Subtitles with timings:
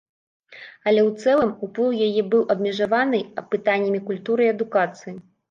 [0.91, 3.21] Але ў цэлым уплыў яе быў абмежаваны
[3.53, 5.17] пытаннямі культуры і адукацыі.